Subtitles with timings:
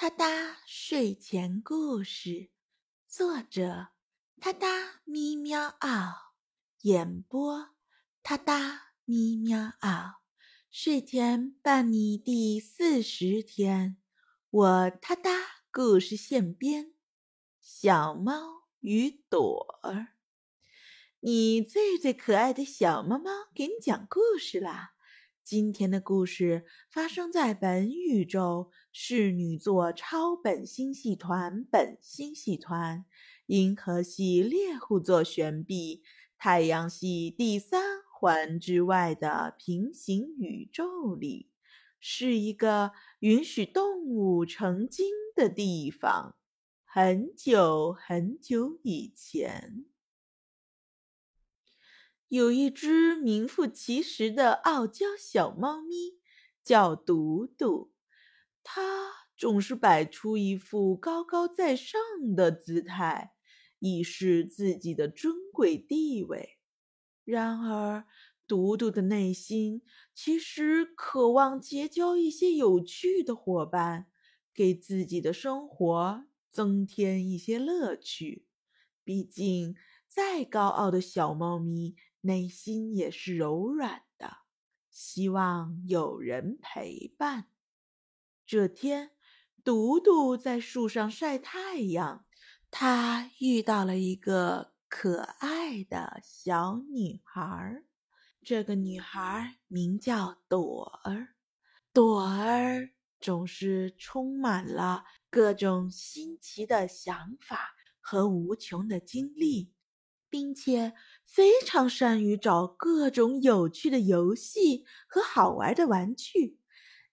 [0.00, 2.50] 他哒睡前故事，
[3.08, 3.88] 作者：
[4.40, 6.34] 他哒咪喵嗷，
[6.82, 7.70] 演播：
[8.22, 10.22] 他哒咪喵嗷。
[10.70, 13.96] 睡前伴你第四十天，
[14.50, 15.32] 我他哒
[15.72, 16.92] 故事现编：
[17.60, 20.10] 小猫与朵儿。
[21.18, 24.92] 你最最可爱的小猫猫，给你讲故事啦！
[25.42, 33.06] 今天的故事发生在本宇宙侍女座超本星系团本星系团
[33.46, 36.02] 银河系猎户座旋臂
[36.36, 41.48] 太阳系第三环之外的平行宇宙里，
[42.00, 46.34] 是一个允许动物成精的地方。
[46.84, 49.84] 很久很久以前。
[52.26, 56.18] 有一只名副其实的傲娇小猫咪，
[56.64, 57.92] 叫嘟嘟。
[58.70, 58.82] 它
[59.34, 61.98] 总是摆出一副高高在上
[62.36, 63.32] 的姿态，
[63.78, 66.58] 以示自己的尊贵地位。
[67.24, 68.04] 然而，
[68.46, 69.80] 独独的内心
[70.14, 74.08] 其实渴望结交一些有趣的伙伴，
[74.52, 78.44] 给自己的生活增添一些乐趣。
[79.02, 81.96] 毕竟，再高傲的小猫咪。
[82.20, 84.38] 内心也是柔软的，
[84.90, 87.46] 希望有人陪伴。
[88.48, 89.10] 这天，
[89.62, 92.24] 独独在树上晒太阳，
[92.70, 97.84] 他遇到了一个可爱的小女孩。
[98.42, 101.34] 这个女孩名叫朵儿，
[101.92, 102.88] 朵儿
[103.20, 109.74] 总是充满了各种新奇的想法和无穷的精力。
[110.30, 110.92] 并且
[111.24, 116.58] 非常善于找各种有趣的游戏和好玩的玩具，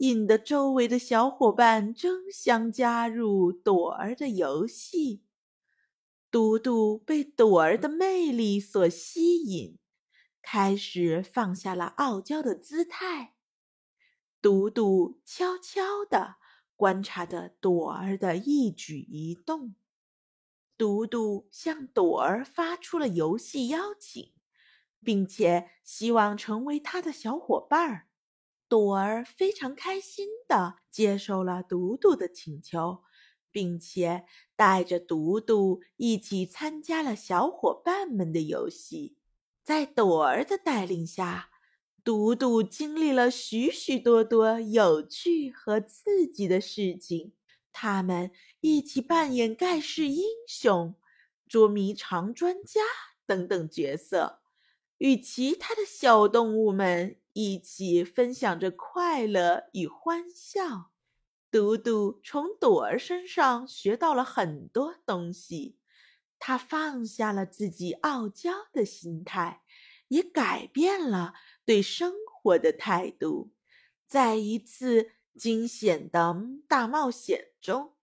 [0.00, 5.24] 引得周围的小伙伴争相加入朵儿的游戏。
[6.30, 9.76] 嘟嘟被朵儿的魅力所吸引，
[10.40, 13.34] 开始放下了傲娇的姿态。
[14.40, 16.36] 嘟嘟悄悄地
[16.76, 19.74] 观察着朵儿的一举一动。
[20.78, 24.32] 嘟嘟向朵儿发出了游戏邀请，
[25.04, 28.06] 并且希望成为他的小伙伴儿。
[28.70, 33.02] 朵儿非常开心地接受了嘟嘟的请求，
[33.50, 39.16] 并且带着嘟嘟一起参加了小伙伴们的游戏。
[39.64, 41.50] 在朵儿的带领下，
[42.04, 47.32] 嘟嘟经历了许许多多有趣和刺激的事情。
[47.72, 50.94] 他们一起扮演盖世英雄、
[51.48, 52.80] 捉迷藏专家
[53.26, 54.40] 等等角色，
[54.98, 60.90] 与其他的小动物们一起分享着快乐与欢笑。
[61.50, 65.78] 嘟嘟从朵儿身上学到了很多东西，
[66.38, 69.62] 他放下了自己傲娇的心态，
[70.08, 73.52] 也改变了对生活的态度。
[74.06, 75.12] 在一次。
[75.38, 76.36] 惊险的
[76.68, 77.94] 大冒险中，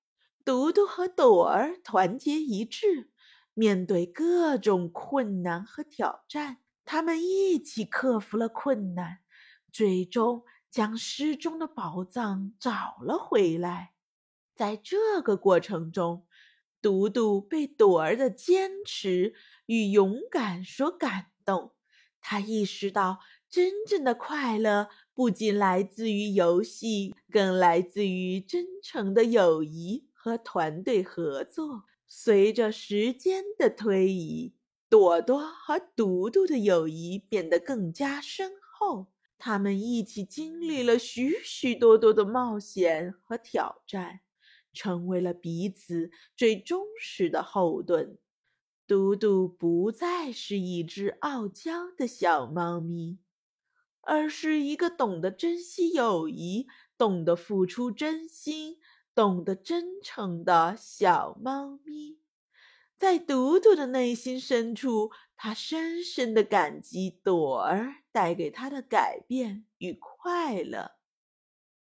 [0.46, 3.12] 嘟嘟和朵儿团结一致，
[3.54, 6.60] 面对各种困难和挑战，
[6.90, 9.20] 他们一起克服了困难，
[9.74, 13.92] 最终将失踪的宝藏找了回来。
[14.56, 16.26] 在这个过程中，
[16.82, 19.34] 独独被朵儿的坚持
[19.66, 21.74] 与勇敢所感动，
[22.22, 24.88] 他意识到真正的快乐。
[25.14, 31.84] 不仅来自于游戏，更来自于真诚的友谊和团队合作。
[32.08, 34.56] 随着时间的推移，
[34.90, 39.08] 朵朵和独独的友谊变得更加深厚。
[39.38, 44.22] 他们一起经历了许许多多的冒险和挑战，
[44.74, 48.18] 成为了彼此最忠实的后盾。
[48.88, 53.20] 独独不再是一只傲娇的小猫咪。
[54.02, 56.66] 而是一个懂得珍惜友谊、
[56.98, 58.78] 懂得付出真心、
[59.14, 62.18] 懂得真诚的小猫咪。
[62.98, 70.94] 在嘟嘟的内心深处，他深深的感激朵儿带给他的改变与快乐。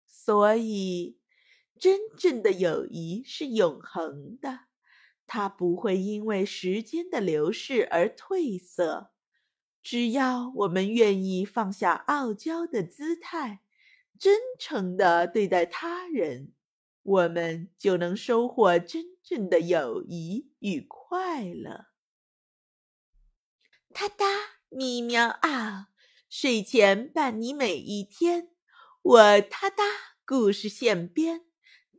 [0.08, 1.20] 所以，
[1.80, 4.62] 真正的友谊是永恒的，
[5.28, 9.12] 它不会因为时间的流逝而褪色。
[9.84, 13.62] 只要我们愿意放下傲娇的姿态，
[14.20, 16.54] 真诚的对待他人，
[17.04, 21.88] 我们就能收获真真的友谊与快乐。
[23.94, 24.26] 哒哒
[24.70, 25.90] 咪喵啊，
[26.30, 28.52] 睡前伴你每一天，
[29.02, 29.84] 我哒哒
[30.26, 31.44] 故事现编，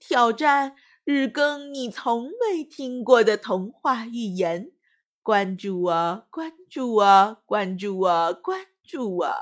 [0.01, 4.73] 挑战日更你从未听过的童话寓言。
[5.23, 9.35] 关注我，关注我，关注我，关注我！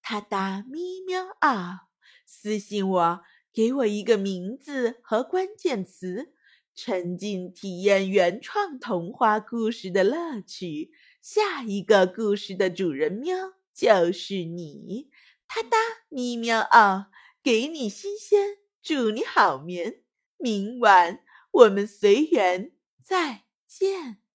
[0.00, 1.88] 他哒咪喵啊！
[2.24, 3.20] 私信我，
[3.52, 6.32] 给我一个名字和关键词，
[6.76, 10.92] 沉浸体验原创童话故事的乐趣。
[11.22, 15.08] 下一个故事的主人喵就是你！
[15.48, 15.76] 哒哒
[16.10, 17.08] 咪喵啊！
[17.42, 20.02] 给你新鲜，祝你好眠。
[20.36, 24.25] 明晚我们随缘再见。